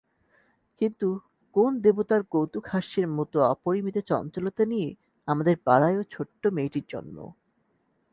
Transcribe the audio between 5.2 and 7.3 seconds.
আমাদের পাড়ায় ঐ ছোটো মেয়েটির জন্ম।